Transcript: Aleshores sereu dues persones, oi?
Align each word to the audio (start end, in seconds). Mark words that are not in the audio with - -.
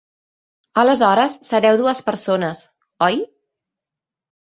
Aleshores 0.83 1.37
sereu 1.49 1.79
dues 1.83 2.03
persones, 2.09 2.65
oi? 3.11 3.25